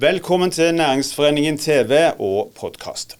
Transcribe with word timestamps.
Velkommen 0.00 0.50
til 0.50 0.74
Næringsforeningen 0.74 1.56
TV 1.58 1.92
og 2.22 2.52
podkast. 2.54 3.16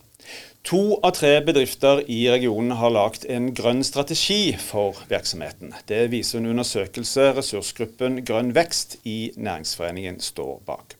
To 0.64 1.00
av 1.02 1.16
tre 1.16 1.30
bedrifter 1.42 2.04
i 2.06 2.18
regionen 2.30 2.76
har 2.78 2.92
lagt 2.94 3.24
en 3.26 3.48
grønn 3.56 3.80
strategi 3.82 4.52
for 4.62 5.00
virksomheten. 5.10 5.72
Det 5.90 6.04
viser 6.12 6.38
en 6.38 6.46
undersøkelse 6.52 7.32
ressursgruppen 7.40 8.20
Grønn 8.28 8.52
vekst 8.54 8.94
i 9.02 9.32
Næringsforeningen 9.34 10.20
står 10.22 10.60
bak. 10.68 10.94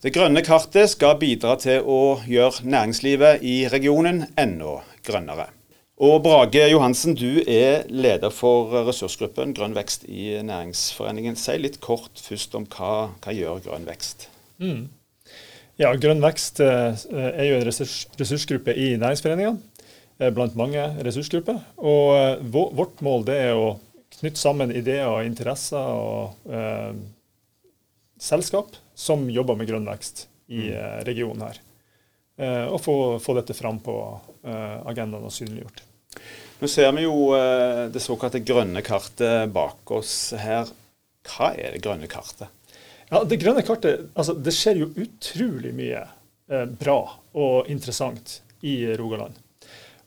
Det 0.00 0.14
grønne 0.16 0.40
kartet 0.46 0.94
skal 0.94 1.18
bidra 1.20 1.58
til 1.60 1.84
å 1.84 2.22
gjøre 2.24 2.64
næringslivet 2.64 3.44
i 3.44 3.58
regionen 3.68 4.24
enda 4.40 4.78
grønnere. 5.04 5.50
Og 6.00 6.22
Brage 6.24 6.64
Johansen, 6.72 7.18
du 7.20 7.42
er 7.44 7.84
leder 7.92 8.32
for 8.32 8.72
ressursgruppen 8.88 9.52
Grønn 9.52 9.76
vekst 9.76 10.08
i 10.08 10.38
Næringsforeningen. 10.40 11.36
Si 11.36 11.60
litt 11.60 11.82
kort 11.84 12.16
først 12.30 12.56
om 12.56 12.64
hva, 12.64 13.10
hva 13.20 13.36
gjør 13.36 13.60
Grønn 13.68 13.88
vekst? 13.92 14.30
Mm. 14.62 14.88
Ja, 15.80 15.94
Grønn 15.96 16.20
vekst 16.22 16.60
eh, 16.60 17.04
er 17.12 17.46
jo 17.48 17.56
en 17.56 17.66
ressurs, 17.66 18.02
ressursgruppe 18.20 18.74
i 18.76 18.92
Næringsforeningen, 19.00 19.56
eh, 20.18 20.30
blant 20.34 20.58
mange 20.58 20.84
ressursgrupper. 21.06 21.62
Og 21.80 22.12
eh, 22.18 22.44
vårt 22.52 23.00
mål 23.04 23.26
det 23.30 23.38
er 23.48 23.56
å 23.56 23.74
knytte 24.18 24.40
sammen 24.40 24.74
ideer 24.74 25.08
og 25.08 25.24
interesser 25.24 25.80
og 25.80 26.52
eh, 26.52 26.92
selskap 28.22 28.76
som 28.94 29.24
jobber 29.32 29.56
med 29.58 29.70
grønn 29.70 29.88
vekst 29.88 30.26
i 30.52 30.68
mm. 30.68 31.04
regionen 31.08 31.46
her. 31.48 31.62
Eh, 32.36 32.66
og 32.68 32.80
få, 32.80 32.96
få, 33.22 33.34
dette 33.36 33.56
fram 33.56 33.80
på 33.84 33.96
eh, 34.44 34.78
agendaen 34.88 35.26
og 35.26 35.34
synliggjort. 35.34 35.82
Nå 36.62 36.70
ser 36.70 36.92
vi 36.96 37.04
jo 37.04 37.32
eh, 37.36 37.88
det 37.92 38.02
såkalte 38.02 38.42
grønne 38.44 38.84
kartet 38.86 39.52
bak 39.52 39.92
oss 39.96 40.32
her. 40.38 40.70
Hva 41.28 41.52
er 41.56 41.74
det 41.74 41.82
grønne 41.84 42.08
kartet? 42.10 42.50
Ja, 43.12 43.22
Det 43.28 43.36
grønne 43.42 43.60
kartet, 43.66 44.08
altså 44.16 44.34
det 44.40 44.54
skjer 44.56 44.78
jo 44.80 44.90
utrolig 44.96 45.74
mye 45.76 46.00
eh, 46.00 46.64
bra 46.80 46.98
og 47.36 47.68
interessant 47.72 48.38
i 48.64 48.86
Rogaland. 48.96 49.36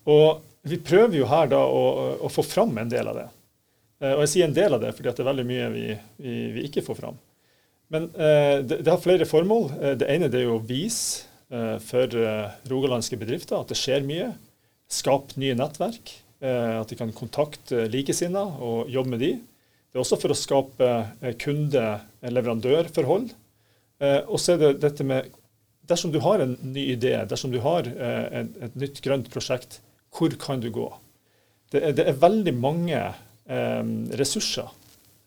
Og 0.09 0.41
vi 0.65 0.79
prøver 0.81 1.19
jo 1.19 1.27
her 1.29 1.51
da 1.51 1.61
å, 1.69 1.83
å, 2.25 2.31
få 2.33 2.41
fram 2.45 2.73
en 2.81 2.89
del 2.89 3.11
av 3.11 3.19
det. 3.19 3.27
Eh, 4.01 4.15
og 4.15 4.23
jeg 4.23 4.31
sier 4.33 4.47
en 4.47 4.57
del 4.57 4.73
av 4.73 4.81
det 4.81 4.95
fordi 4.97 5.11
det 5.11 5.21
er 5.21 5.29
veldig 5.29 5.47
mye 5.51 5.69
vi, 5.75 5.85
vi, 6.17 6.35
vi 6.57 6.65
ikke 6.65 6.85
får 6.87 6.99
fram. 7.03 7.21
Men 7.93 8.09
eh, 8.17 8.65
det, 8.65 8.81
det, 8.81 8.89
har 8.89 9.03
flere 9.03 9.29
formål. 9.29 9.69
Eh, 9.77 9.95
det 10.01 10.09
ene 10.09 10.31
det 10.33 10.41
er 10.41 10.47
jo 10.47 10.57
å 10.57 10.65
vise 10.65 11.27
eh, 11.53 11.77
for 11.85 12.19
rogalandske 12.71 13.21
bedrifter 13.21 13.59
at 13.59 13.69
det 13.69 13.77
skjer 13.77 14.05
mye. 14.07 14.31
Skape 14.89 15.37
nye 15.41 15.57
nettverk. 15.57 16.17
Eh, 16.41 16.79
at 16.81 16.89
de 16.89 16.97
kan 16.99 17.13
kontakte 17.15 17.85
likesinnede 17.91 18.65
og 18.65 18.89
jobbe 18.91 19.13
med 19.13 19.23
de. 19.23 19.35
Det 19.95 20.01
er 20.01 20.03
også 20.03 20.17
for 20.19 20.33
å 20.33 20.35
skape 20.35 20.88
eh, 21.23 21.35
kunde-leverandørforhold. 21.39 23.29
Eh, 24.03 24.21
og 24.27 24.41
så 24.43 24.57
er 24.57 24.59
det 24.59 24.71
dette 24.83 25.07
med 25.07 25.31
Dersom 25.85 26.09
du 26.09 26.17
har 26.17 26.41
en 26.41 26.55
ny 26.65 26.81
idé, 26.95 27.11
dersom 27.29 27.51
du 27.53 27.59
har 27.61 27.85
et, 27.85 28.55
et 28.66 28.77
nytt 28.81 28.97
grønt 29.05 29.27
prosjekt, 29.29 29.75
hvor 30.17 30.33
kan 30.41 30.57
du 30.57 30.71
gå? 30.73 30.88
Det 31.69 31.77
er, 31.77 31.93
det 31.93 32.07
er 32.09 32.17
veldig 32.23 32.53
mange 32.57 32.97
eh, 32.97 33.83
ressurser 34.17 34.71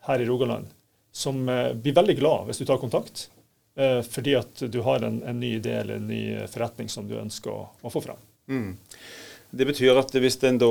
her 0.08 0.24
i 0.24 0.26
Rogaland 0.26 0.66
som 1.14 1.48
eh, 1.48 1.70
blir 1.78 1.94
veldig 1.94 2.16
glad 2.18 2.48
hvis 2.48 2.58
du 2.58 2.66
tar 2.66 2.82
kontakt, 2.82 3.28
eh, 3.78 4.00
fordi 4.02 4.34
at 4.38 4.66
du 4.66 4.80
har 4.82 5.06
en, 5.06 5.22
en, 5.22 5.40
ny 5.40 5.54
idé 5.60 5.78
eller 5.78 6.02
en 6.02 6.10
ny 6.10 6.22
forretning 6.50 6.90
som 6.90 7.06
du 7.08 7.14
ønsker 7.22 7.54
å, 7.54 7.68
å 7.80 7.94
få 7.94 8.02
fram. 8.04 8.26
Mm. 8.50 8.74
Det 9.48 9.64
betyr 9.64 9.96
at 9.96 10.12
hvis 10.12 10.36
en 10.44 10.58
da 10.60 10.68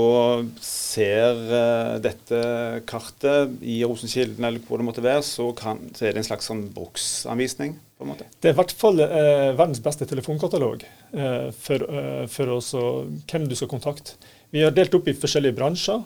ser 0.61 1.39
uh, 1.49 1.95
dette 2.01 2.41
kartet 2.85 3.55
i 3.65 3.79
Rosenkilden 3.81 4.45
eller 4.45 4.61
hvor 4.67 4.77
det 4.77 4.85
måtte 4.85 5.03
være, 5.05 5.23
så, 5.25 5.49
kan, 5.57 5.81
så 5.97 6.05
er 6.05 6.13
det 6.13 6.21
en 6.21 6.27
slags 6.29 6.49
sånn 6.51 6.67
bruksanvisning? 6.75 7.77
på 7.97 8.05
en 8.05 8.11
måte? 8.11 8.27
Det 8.37 8.51
er 8.51 8.53
i 8.53 8.57
hvert 8.59 8.73
fall 8.77 8.99
eh, 9.01 9.55
verdens 9.57 9.79
beste 9.81 10.05
telefonkatalog 10.05 10.83
eh, 10.85 11.47
for, 11.57 11.81
for 12.29 12.51
også, 12.53 12.81
hvem 13.25 13.47
du 13.49 13.55
skal 13.57 13.71
kontakte. 13.71 14.13
Vi 14.53 14.61
har 14.61 14.75
delt 14.75 14.93
opp 14.93 15.09
i 15.09 15.15
forskjellige 15.17 15.57
bransjer. 15.57 16.03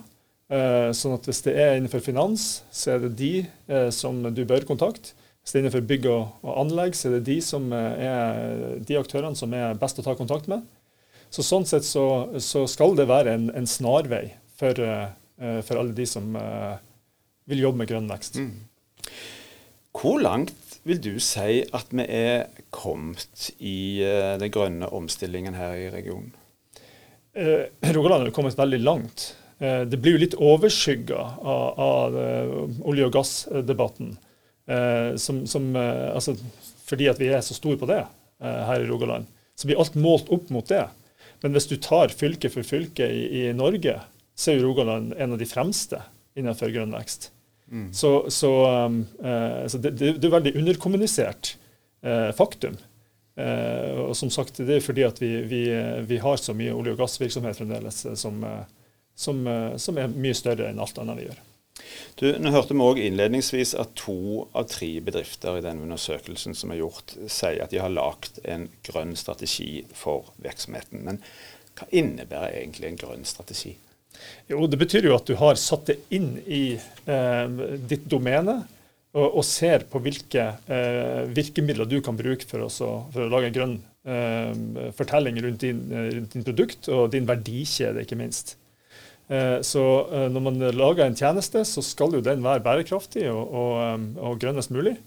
sånn 0.96 1.17
at 1.17 1.28
hvis 1.28 1.44
det 1.44 1.57
er 1.59 1.75
innenfor 1.75 2.00
finans, 2.03 2.62
så 2.72 2.94
er 2.94 3.03
det 3.03 3.12
de 3.19 3.91
som 3.91 4.23
du 4.31 4.41
bør 4.47 4.63
kontakte. 4.67 5.12
Hvis 5.44 5.51
det 5.51 5.59
er 5.59 5.66
innenfor 5.66 5.84
bygg 5.91 6.07
og, 6.12 6.31
og 6.47 6.57
anlegg, 6.63 6.96
så 6.96 7.09
er 7.09 7.17
det 7.17 7.25
de, 7.28 7.38
som 7.44 7.67
er, 7.75 8.79
de 8.88 8.97
aktørene 9.00 9.35
som 9.35 9.51
er 9.51 9.75
best 9.79 10.00
å 10.00 10.07
ta 10.07 10.16
kontakt 10.16 10.47
med. 10.51 10.63
Så 11.31 11.46
Sånn 11.47 11.68
sett 11.68 11.88
så, 11.88 12.06
så 12.44 12.66
skal 12.68 12.97
det 13.00 13.08
være 13.08 13.31
en, 13.38 13.47
en 13.56 13.68
snarvei 13.69 14.25
for, 14.59 14.75
uh, 14.84 15.62
for, 15.64 15.80
alle 15.80 15.96
de 15.96 16.06
som 16.09 16.36
uh, 16.36 16.75
vil 17.50 17.64
jobbe 17.64 17.81
med 17.81 17.92
grønn 17.92 18.12
vekst. 18.12 18.42
Mm. 18.42 19.08
Hvor 19.96 20.20
langt 20.20 20.75
vil 20.88 21.00
du 21.00 21.14
si 21.24 21.62
at 21.64 21.96
vi 21.96 22.03
er 22.03 22.50
kommet 22.74 23.52
i 23.64 24.03
uh, 24.03 24.36
den 24.41 24.52
grønne 24.52 24.91
omstillingen 24.91 25.56
her 25.56 25.78
i 25.80 25.90
regionen? 25.94 26.34
Rogaland 27.31 28.25
har 28.25 28.34
kommet 28.36 28.58
veldig 28.59 28.81
langt. 28.84 29.30
det 29.62 29.97
blir 30.03 30.18
jo 30.18 30.20
litt 30.20 30.34
overskygga 30.36 31.20
av, 31.40 31.80
av 31.80 32.18
olje- 32.84 33.06
og 33.08 33.14
gassdebatten. 33.16 34.09
Som, 35.16 35.40
som, 35.47 35.70
altså, 35.80 36.34
fordi 36.90 37.08
at 37.08 37.22
vi 37.24 37.30
er 37.31 37.40
så 37.40 37.56
store 37.56 37.80
på 37.80 37.88
det 37.88 38.02
her 38.41 38.84
i 38.84 38.90
Rogaland, 38.90 39.31
så 39.56 39.70
blir 39.70 39.80
alt 39.80 39.96
målt 39.96 40.28
opp 40.28 40.52
mot 40.52 40.68
det. 40.68 40.84
Men 41.41 41.56
hvis 41.56 41.69
du 41.69 41.78
tar 41.81 42.13
fylke 42.13 42.52
for 42.53 42.66
fylke 42.66 43.07
i, 43.07 43.22
i 43.41 43.44
Norge, 43.57 43.97
så 44.38 44.52
er 44.52 44.59
jo 44.59 44.69
Rogaland 44.69 45.16
en 45.18 45.35
av 45.35 45.41
de 45.41 45.47
fremste 45.50 46.02
innenfor 46.38 46.72
grønn 46.74 46.94
vekst. 46.96 47.31
Mm. 47.72 47.90
Så, 47.96 48.29
så, 48.29 48.52
um, 48.85 49.02
uh, 49.24 49.68
så 49.68 49.79
det, 49.79 49.96
det, 50.00 50.16
det, 50.19 50.28
er 50.28 50.35
veldig 50.35 50.56
underkommunisert 50.59 51.56
uh, 52.06 52.31
faktum. 52.35 52.78
Uh, 53.40 54.09
og 54.09 54.16
som 54.19 54.31
sagt, 54.34 54.59
det 54.59 54.78
er 54.78 54.84
fordi 54.85 55.06
at 55.07 55.22
vi, 55.24 55.31
vi, 55.47 55.63
vi 56.07 56.19
har 56.22 56.40
så 56.40 56.56
mye 56.57 56.74
olje- 56.75 56.96
og 56.96 57.03
gassvirksomhet 57.03 57.58
fremdeles 57.58 58.03
som, 58.19 58.44
som, 59.16 59.47
som 59.79 60.02
er 60.02 60.12
mye 60.12 60.35
større 60.38 60.68
enn 60.69 60.84
alt 60.84 61.00
annet 61.02 61.22
vi 61.22 61.29
gjør. 61.29 61.40
Du, 62.20 62.28
nå 62.38 62.52
hørte 62.54 62.76
vi 62.76 62.84
også 62.84 63.06
innledningsvis 63.08 63.72
at 63.80 63.94
to 63.98 64.46
av 64.58 64.68
tre 64.70 64.90
bedrifter 65.04 65.58
i 65.58 65.64
den 65.66 65.82
undersøkelsen 65.86 66.56
som 66.58 66.74
er 66.74 66.82
gjort, 66.82 67.16
sier 67.32 67.64
at 67.64 67.74
de 67.74 67.82
har 67.82 67.94
lagd 67.94 68.42
en 68.46 68.68
grønn 68.86 69.16
strategi 69.18 69.86
for 69.98 70.30
virksomheten. 70.44 71.02
Men 71.08 71.22
hva 71.78 71.88
innebærer 71.90 72.59
egentlig 72.59 72.92
en 72.92 73.02
grønn 73.02 73.26
strategi? 73.26 73.74
Jo, 74.52 74.68
Det 74.68 74.78
betyr 74.78 75.08
jo 75.08 75.16
at 75.16 75.26
du 75.26 75.34
har 75.40 75.58
satt 75.58 75.88
det 75.90 75.98
inn 76.14 76.36
i 76.46 76.76
eh, 76.76 77.58
ditt 77.90 78.06
domene 78.12 78.59
og, 79.12 79.28
og, 79.28 79.44
ser 79.48 79.88
på 79.90 80.00
hvilke 80.03 80.44
eh, 80.72 81.24
virkemidler 81.32 81.90
du 81.90 81.98
kan 82.03 82.20
bruke 82.20 82.48
for, 82.48 82.68
også, 82.68 82.90
for 83.12 83.26
å 83.26 83.32
lage 83.32 83.50
en 83.50 83.56
grønn 83.56 83.78
eh, 84.06 84.92
fortelling 84.98 85.40
rundt 85.44 85.66
din, 85.66 85.82
rundt 85.90 86.36
din 86.36 86.46
produkt 86.48 86.92
og 86.92 87.09
din 87.16 87.28
verdikjede, 87.28 88.06
ikke 88.06 88.20
minst. 88.20 88.56
Eh, 89.31 89.62
så 89.62 89.84
eh, 90.12 90.28
når 90.31 90.44
man 90.44 90.59
lager 90.75 91.06
en 91.06 91.16
tjeneste, 91.16 91.64
så 91.66 91.84
skal 91.86 92.18
jo 92.18 92.24
den 92.24 92.44
være 92.44 92.64
bærekraftig 92.66 93.30
og, 93.31 93.44
og, 93.47 93.72
eh, 93.80 94.06
og 94.28 94.42
grønnest 94.42 94.74
mulig. 94.75 94.97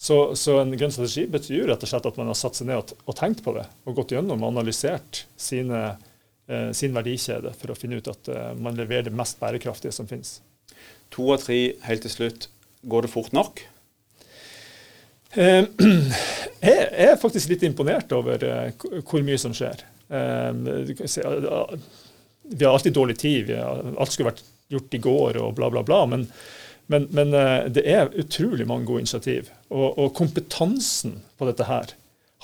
Så, 0.00 0.34
så, 0.36 0.58
en 0.60 0.72
grønn 0.76 0.92
strategi 0.92 1.26
betyr 1.32 1.68
rett 1.70 1.84
og 1.84 1.90
slett 1.90 2.08
at 2.08 2.18
man 2.20 2.28
har 2.28 2.36
satt 2.36 2.56
seg 2.58 2.68
ned 2.68 2.80
og, 2.80 2.94
og 3.04 3.16
tenkt 3.16 3.42
på 3.44 3.52
det, 3.56 3.64
og 3.84 3.96
gått 3.96 4.12
gjennom 4.12 4.42
og 4.44 4.52
analysert 4.52 5.22
sine, 5.40 5.86
sin 6.76 6.92
verdikjede 6.94 7.50
for 7.58 7.72
å 7.72 7.74
finne 7.74 7.96
ut 7.98 8.10
at 8.12 8.28
man 8.62 8.76
leverer 8.78 9.08
det 9.08 9.14
mest 9.16 9.40
bærekraftige 9.40 9.96
som 9.96 10.06
finnes. 10.06 10.36
To 11.16 11.32
av 11.32 11.40
tre 11.42 11.56
helt 11.88 12.04
til 12.04 12.12
slutt. 12.12 12.46
Går 12.86 13.06
det 13.06 13.10
fort 13.10 13.32
nok? 13.34 13.64
Jeg 16.68 16.86
er 17.08 17.18
faktisk 17.18 17.50
litt 17.50 17.64
imponert 17.66 18.12
over 18.14 18.44
hvor 18.76 19.24
mye 19.24 19.40
som 19.40 19.56
skjer 19.56 19.80
vi 22.50 22.64
har 22.64 22.74
alltid 22.74 22.94
dårlig 22.96 23.18
tid. 23.18 23.50
Har, 23.56 23.82
alt 23.98 24.12
skulle 24.12 24.30
vært 24.30 24.44
gjort 24.72 24.94
i 24.94 25.02
går 25.02 25.40
og 25.42 25.54
bla, 25.58 25.70
bla, 25.70 25.82
bla. 25.86 26.00
Men, 26.10 26.26
men, 26.92 27.08
men 27.14 27.34
eh, 27.34 27.68
det 27.72 27.84
er 27.90 28.14
utrolig 28.18 28.66
mange 28.68 28.88
gode 28.88 29.04
initiativ. 29.06 29.50
Og, 29.68 29.98
og, 29.98 30.12
kompetansen 30.18 31.20
på 31.38 31.48
dette 31.50 31.68
her 31.68 31.94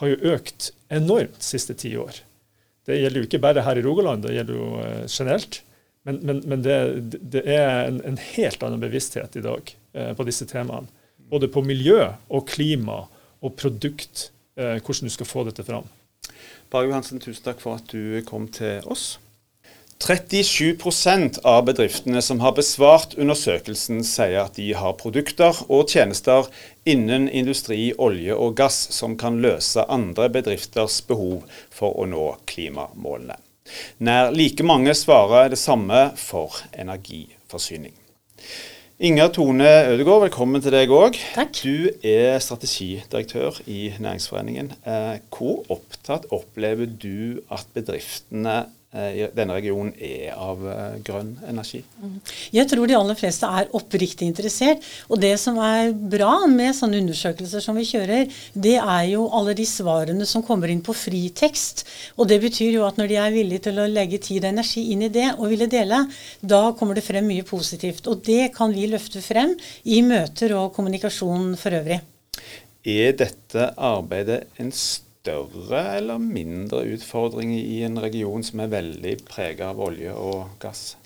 har 0.01 0.13
jo 0.13 0.35
økt 0.35 0.73
enormt 0.93 1.43
siste 1.45 1.77
ti 1.79 1.95
år. 2.01 2.23
Det 2.87 2.99
gjelder 2.99 3.23
jo 3.23 3.29
ikke 3.29 3.43
bare 3.43 3.63
her 3.63 3.79
i 3.79 3.85
Rogaland, 3.85 4.25
det 4.25 4.35
gjelder 4.35 4.57
jo 4.59 4.69
uh, 4.83 5.05
generelt. 5.07 5.61
Men, 6.03 6.41
men 6.51 6.65
det, 6.65 6.77
det, 7.31 7.45
er 7.47 7.87
en, 7.87 8.01
en, 8.03 8.19
helt 8.19 8.63
annen 8.67 8.83
bevissthet 8.83 9.37
i 9.39 9.43
dag 9.45 9.69
eh, 9.95 10.11
på 10.19 10.27
disse 10.27 10.49
temaene. 10.51 10.91
Både 11.31 11.47
på 11.47 11.63
miljø 11.63 12.01
og 12.27 12.49
klima 12.51 13.05
og 13.39 13.55
produkt, 13.55 14.33
eh, 14.59 14.81
hvordan 14.83 15.07
du 15.07 15.15
skal 15.15 15.29
få 15.31 15.45
dette 15.47 15.63
fram. 15.63 15.87
Bare 16.75 16.89
Johansen, 16.89 17.23
tusen 17.23 17.47
takk 17.47 17.63
for 17.63 17.79
at 17.79 17.95
du 17.95 18.19
kom 18.27 18.49
til 18.51 18.83
oss. 18.91 19.13
37% 20.03 21.39
av 21.47 21.61
bedriftene 21.69 22.19
som 22.27 22.41
har 22.43 22.57
besvart 22.57 23.13
undersøkelsen, 23.15 24.01
sier 24.03 24.41
at 24.49 24.57
de 24.59 24.73
har 24.75 24.97
produkter 24.99 25.61
og 25.69 25.93
tjenester 25.93 26.49
innen 26.89 27.29
industri, 27.31 27.93
olje 28.03 28.35
og 28.35 28.57
gass 28.59 28.81
som 28.97 29.15
kan 29.21 29.39
løse 29.45 29.85
andre 29.87 30.27
bedrifters 30.35 30.99
behov 31.07 31.47
for 31.71 31.95
å 32.03 32.09
nå 32.11 32.25
klimamålene. 32.51 33.39
Nær 34.03 34.35
like 34.35 34.67
mange 34.67 34.91
svarer 34.99 35.53
det 35.55 35.61
samme 35.63 36.09
for 36.19 36.59
energiforsyning. 36.75 37.95
Inger 39.03 39.31
Tone 39.39 39.71
Ødegaard, 39.95 40.27
velkommen 40.27 40.63
til 40.63 40.75
deg 40.75 40.91
òg. 40.91 41.15
Du 41.63 41.95
er 42.03 42.43
strategidirektør 42.43 43.63
i 43.71 43.95
Næringsforeningen. 44.03 44.75
Eh, 44.83 45.17
hvor 45.31 45.63
opptatt 45.71 46.27
opplever 46.35 46.91
du 46.91 47.39
at 47.55 47.71
bedriftene 47.75 48.65
i 48.93 49.25
denne 49.33 49.55
regionen 49.57 49.95
er 49.97 50.35
av 50.37 50.61
eh, 50.69 50.97
grønn 51.05 51.31
energi? 51.49 51.81
Jeg 52.53 52.69
tror 52.69 52.89
de 52.89 52.97
aller 52.99 53.17
fleste 53.17 53.49
er 53.49 53.71
oppriktig 53.79 54.27
interessert. 54.29 54.85
Og 55.09 55.21
det 55.23 55.33
som 55.41 55.57
er 55.65 55.95
bra 55.97 56.43
med 56.51 56.77
sånne 56.77 57.01
undersøkelser 57.01 57.65
som 57.65 57.79
vi 57.81 57.87
kjører, 57.89 58.29
det 58.53 58.75
er 58.77 59.07
jo 59.15 59.25
alle 59.33 59.55
de 59.57 59.65
svarene 59.69 60.27
som 60.29 60.45
kommer 60.45 60.69
inn 60.73 60.83
på 60.85 60.93
fritekst. 60.97 61.87
Og 62.21 62.29
det 62.29 62.43
betyr 62.45 62.77
jo 62.77 62.85
at 62.85 63.01
når 63.01 63.09
de 63.09 63.21
er 63.23 63.33
villige 63.33 63.67
til 63.71 63.81
å 63.81 63.89
legge 63.89 64.21
tid 64.21 64.45
og 64.45 64.51
energi 64.53 64.85
inn 64.93 65.07
i 65.09 65.13
det 65.13 65.31
og 65.39 65.49
ville 65.55 65.71
dele, 65.73 66.03
da 66.41 66.63
kommer 66.77 66.99
det 66.99 67.07
frem 67.07 67.25
mye 67.33 67.47
positivt. 67.49 68.11
Og 68.13 68.21
det 68.29 68.51
kan 68.57 68.75
vi 68.77 68.91
løfte 68.93 69.25
frem 69.25 69.57
i 69.89 70.03
møter 70.05 70.53
og 70.59 70.75
kommunikasjon 70.77 71.55
for 71.61 71.81
øvrig. 71.81 72.03
Er 72.83 73.17
dette 73.17 73.71
arbeidet 73.79 74.43
en 74.61 74.73
større 75.23 75.81
eller 75.99 76.19
mindre 76.19 76.83
utfordring 76.97 77.53
i 77.55 77.83
en 77.87 77.99
region 78.03 78.43
som 78.43 78.63
er 78.65 78.73
veldig 78.73 79.13
preget 79.29 79.63
av 79.69 79.79
olje 79.83 80.11
og 80.19 80.57
gass? 80.63 80.97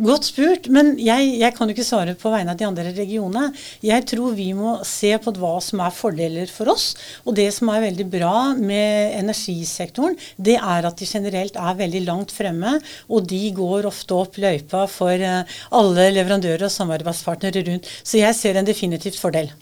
Godt 0.00 0.28
spurt, 0.30 0.68
men 0.72 0.94
jeg, 0.96 1.34
jeg, 1.36 1.52
kan 1.56 1.68
jo 1.68 1.74
ikke 1.74 1.84
svare 1.84 2.14
på 2.16 2.32
vegne 2.32 2.54
av 2.54 2.60
de 2.60 2.66
andre 2.68 2.86
regionene. 2.96 3.50
Jeg 3.84 4.06
tror 4.08 4.36
vi 4.38 4.48
må 4.56 4.78
se 4.86 5.10
på 5.20 5.34
hva 5.36 5.56
som 5.64 5.82
er 5.84 5.92
fordeler 5.92 6.48
for 6.52 6.72
oss. 6.72 6.94
Og 7.26 7.36
det 7.36 7.50
som 7.56 7.68
er 7.72 7.84
veldig 7.88 8.08
bra 8.14 8.36
med 8.56 9.18
energisektoren, 9.18 10.16
det 10.38 10.56
er 10.56 10.88
at 10.88 10.96
de 10.96 11.10
generelt 11.10 11.60
er 11.60 11.80
veldig 11.82 12.04
langt 12.06 12.32
fremme. 12.32 12.78
Og 13.10 13.28
de 13.28 13.42
går 13.56 13.90
ofte 13.90 14.16
opp 14.16 14.40
løypa 14.40 14.86
for 14.88 15.12
eh, 15.12 15.60
alle 15.76 16.10
leverandører 16.16 16.68
og 16.70 16.76
samarbeidspartnere 16.78 17.66
rundt. 17.68 17.92
Så 18.06 18.22
jeg 18.22 18.38
ser 18.38 18.56
en 18.56 18.68
definitivt 18.68 19.20
fordel. 19.20 19.52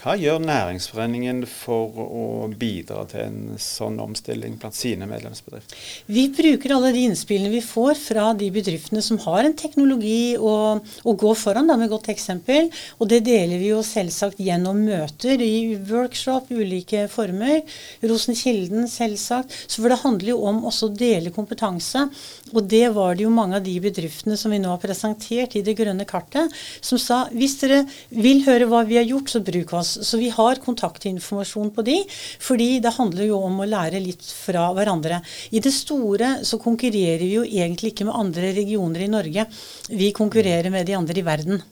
Hva 0.00 0.16
gjør 0.18 0.40
Næringsforeningen 0.42 1.44
for 1.46 1.98
å 2.00 2.22
bidra 2.58 3.04
til 3.10 3.20
en 3.22 3.58
sånn 3.60 4.00
omstilling 4.02 4.56
blant 4.58 4.74
sine 4.74 5.06
medlemsbedrifter? 5.06 5.76
Vi 6.10 6.24
bruker 6.32 6.72
alle 6.74 6.90
de 6.94 7.04
innspillene 7.06 7.52
vi 7.52 7.60
får 7.62 8.00
fra 8.00 8.24
de 8.34 8.48
bedriftene 8.50 9.02
som 9.04 9.20
har 9.22 9.44
en 9.46 9.54
teknologi 9.54 10.34
å, 10.40 10.80
gå 11.04 11.34
foran 11.38 11.68
da, 11.70 11.76
med 11.78 11.92
godt 11.92 12.08
eksempel. 12.10 12.70
Og 12.98 13.10
det 13.12 13.20
deler 13.28 13.60
vi 13.60 13.68
jo 13.68 13.82
selvsagt 13.86 14.40
gjennom 14.42 14.80
møter 14.82 15.44
i 15.44 15.76
workshop, 15.76 16.50
ulike 16.50 17.04
former. 17.12 17.60
Rosenkilden, 18.02 18.88
selvsagt. 18.90 19.54
Så 19.68 19.84
for 19.84 19.92
det 19.92 20.00
handler 20.02 20.32
jo 20.32 20.40
om 20.50 20.64
også 20.72 20.88
å 20.88 20.96
dele 20.96 21.34
kompetanse. 21.36 22.08
Og 22.56 22.64
det 22.64 22.88
var 22.96 23.20
det 23.20 23.28
jo 23.28 23.34
mange 23.34 23.60
av 23.60 23.68
de 23.68 23.76
bedriftene 23.84 24.40
som 24.40 24.50
vi 24.50 24.58
nå 24.64 24.72
har 24.72 24.82
presentert 24.82 25.54
i 25.54 25.62
det 25.62 25.76
grønne 25.78 26.08
kartet, 26.08 26.50
som 26.82 26.98
sa 26.98 27.22
hvis 27.30 27.60
dere 27.62 27.84
vil 28.10 28.42
høre 28.48 28.66
hva 28.72 28.82
vi 28.88 28.98
har 28.98 29.06
gjort, 29.06 29.30
så 29.30 29.44
bruk 29.44 29.76
oss. 29.78 29.81
Så 29.84 30.20
vi 30.20 30.30
har 30.32 30.60
kontaktinformasjon 30.62 31.72
på 31.74 31.84
de, 31.86 31.98
fordi 32.42 32.80
det 32.84 32.94
handler 32.96 33.28
jo 33.28 33.40
om 33.46 33.60
å 33.62 33.68
lære 33.68 34.02
litt 34.02 34.24
fra 34.24 34.68
hverandre. 34.76 35.20
I 35.52 35.62
det 35.62 35.74
store 35.74 36.38
så 36.48 36.60
konkurrerer 36.62 37.24
vi 37.24 37.34
jo 37.36 37.44
egentlig 37.44 37.92
ikke 37.92 38.08
med 38.08 38.18
andre 38.18 38.54
regioner 38.56 39.04
i 39.04 39.12
Norge. 39.12 39.46
Vi 39.90 40.12
konkurrerer 40.16 40.72
med 40.72 40.88
de 40.88 40.98
andre 40.98 41.18
i 41.20 41.26
verden. 41.26 41.62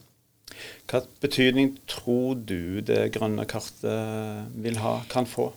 Hva 0.91 1.01
betydning 1.23 1.73
tror 1.89 2.35
du 2.35 2.81
det 2.85 3.07
grønne 3.15 3.47
kartet 3.49 4.51
vil 4.61 4.79
ha, 4.83 4.99
kan 5.09 5.29
få? 5.29 5.51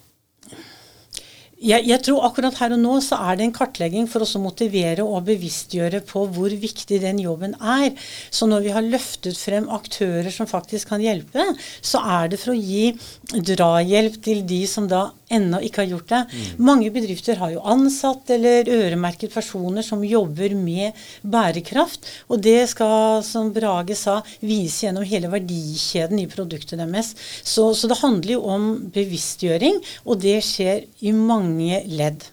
Jeg, 1.65 1.87
jeg, 1.89 2.01
tror 2.05 2.27
akkurat 2.29 2.59
her 2.61 2.75
og 2.77 2.81
nå 2.83 2.99
så 3.01 3.17
er 3.25 3.39
det 3.39 3.47
en 3.47 3.55
kartlegging 3.57 4.09
for 4.11 4.21
å 4.21 4.41
motivere 4.43 5.05
og 5.07 5.25
bevisstgjøre 5.31 6.03
på 6.05 6.27
hvor 6.35 6.53
viktig 6.53 6.99
den 7.01 7.23
jobben 7.23 7.55
er. 7.57 7.95
Så 8.29 8.49
når 8.51 8.67
vi 8.67 8.75
har 8.75 8.85
løftet 8.85 9.39
frem 9.41 9.71
aktører 9.73 10.29
som 10.35 10.51
faktisk 10.51 10.93
kan 10.93 11.01
hjelpe, 11.01 11.47
så 11.81 12.03
er 12.21 12.35
det 12.35 12.43
for 12.43 12.53
å 12.53 12.59
gi 12.59 12.93
drahjelp 13.33 14.21
til 14.27 14.45
de 14.45 14.61
som 14.69 14.91
da 14.91 15.07
ennå 15.37 15.61
ikke 15.67 15.83
har 15.83 15.91
gjort 15.93 16.13
det. 16.13 16.21
Mm. 16.31 16.65
Mange 16.71 16.91
bedrifter 16.95 17.39
har 17.41 17.55
jo 17.55 17.65
ansatt 17.75 18.31
eller 18.35 18.71
øremerket 18.71 19.35
personer 19.35 19.87
som 19.87 20.05
jobber 20.07 20.55
med 20.59 20.95
bærekraft. 21.23 22.09
Og 22.29 22.43
det 22.45 22.69
skal, 22.73 23.23
som 23.27 23.53
Brage 23.55 23.97
sa, 23.99 24.21
vise 24.45 24.87
gjennom 24.87 25.07
hele 25.09 25.31
verdikjeden 25.33 26.23
i 26.23 26.29
produktet 26.31 26.81
deres. 26.81 27.15
Så, 27.43 27.71
så 27.75 27.91
det 27.91 28.01
handler 28.03 28.37
jo 28.37 28.45
om 28.55 28.71
bevisstgjøring, 28.95 29.83
og 30.05 30.23
det 30.25 30.39
skjer 30.47 30.87
i 31.05 31.15
mange 31.15 31.83
ledd. 31.91 32.25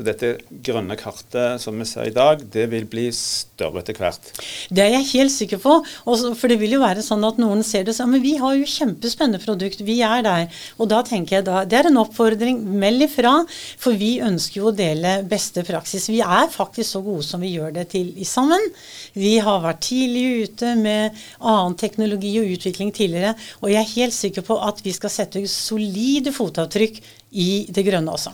Så 0.00 0.04
dette 0.06 0.28
grønne 0.64 0.94
kartet 0.96 1.60
som 1.60 1.76
vi 1.76 1.84
ser 1.84 2.06
i 2.08 2.12
dag, 2.16 2.40
det 2.40 2.62
vil 2.72 2.86
bli 2.88 3.02
større 3.12 3.82
etter 3.82 3.98
hvert? 4.00 4.30
Det 4.72 4.80
er 4.80 4.94
jeg 4.94 5.08
helt 5.10 5.34
sikker 5.34 5.60
på. 5.60 5.74
Også, 6.08 6.30
for 6.40 6.48
det 6.48 6.56
vil 6.62 6.72
jo 6.78 6.80
være 6.80 7.04
sånn 7.04 7.26
at 7.28 7.36
noen 7.42 7.60
ser 7.66 7.84
det 7.84 7.92
sånn 7.98 8.08
Men 8.14 8.24
vi 8.24 8.32
har 8.40 8.56
jo 8.56 8.64
kjempespennende 8.64 9.42
produkt. 9.44 9.84
Vi 9.84 9.98
er 10.00 10.24
der. 10.24 10.48
Og 10.80 10.88
da 10.88 11.02
tenker 11.04 11.36
jeg 11.36 11.48
da 11.50 11.66
Det 11.68 11.82
er 11.82 11.90
en 11.90 12.00
oppfordring. 12.00 12.64
Meld 12.80 13.10
ifra. 13.10 13.34
For 13.76 14.00
vi 14.00 14.14
ønsker 14.24 14.62
jo 14.62 14.70
å 14.72 14.74
dele 14.80 15.18
beste 15.28 15.68
praksis. 15.68 16.08
Vi 16.08 16.24
er 16.24 16.48
faktisk 16.48 16.96
så 16.96 17.04
gode 17.04 17.28
som 17.28 17.44
vi 17.44 17.52
gjør 17.58 17.76
det 17.76 17.90
til 17.92 18.14
sammen. 18.24 18.70
Vi 19.12 19.36
har 19.44 19.60
vært 19.68 19.84
tidlig 19.90 20.46
ute 20.48 20.76
med 20.80 21.24
annen 21.44 21.76
teknologi 21.76 22.38
og 22.40 22.54
utvikling 22.56 22.96
tidligere. 22.96 23.36
Og 23.60 23.74
jeg 23.74 23.84
er 23.84 23.96
helt 23.98 24.16
sikker 24.16 24.48
på 24.48 24.62
at 24.64 24.80
vi 24.80 24.96
skal 24.96 25.12
sette 25.12 25.44
solide 25.44 26.32
fotavtrykk 26.32 27.04
i 27.36 27.50
det 27.68 27.84
grønne 27.84 28.16
også. 28.16 28.32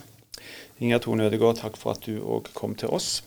Inger 0.79 1.01
Tone 1.01 1.27
Ødegaard, 1.31 1.61
takk 1.63 1.79
for 1.81 1.97
at 1.97 2.05
du 2.05 2.19
òg 2.21 2.51
kom 2.57 2.75
til 2.77 2.93
oss. 2.93 3.23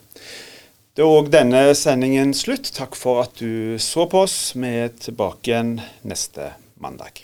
Det 0.93 1.05
er 1.05 1.09
òg 1.09 1.31
denne 1.33 1.61
sendingen 1.77 2.33
slutt. 2.37 2.69
Takk 2.75 2.97
for 2.99 3.23
at 3.23 3.39
du 3.39 3.79
så 3.81 4.05
på 4.09 4.25
oss. 4.25 4.51
Vi 4.53 4.73
er 4.83 4.93
tilbake 4.99 5.49
igjen 5.53 5.77
neste 6.03 6.53
mandag. 6.81 7.23